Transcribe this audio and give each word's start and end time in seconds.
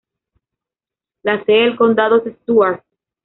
La 1.21 1.45
sede 1.45 1.61
del 1.65 1.75
condado 1.77 2.25
es 2.25 2.35
Stuart. 2.37 2.83